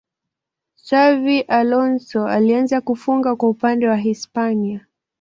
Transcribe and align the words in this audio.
xavi 0.87 1.37
alonso 1.59 2.25
alianza 2.27 2.81
kufunga 2.81 3.35
kwa 3.35 3.49
upande 3.49 3.87
wa 3.87 3.97
hispania 3.97 4.87